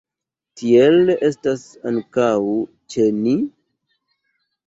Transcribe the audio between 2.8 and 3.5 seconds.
ĉe ni.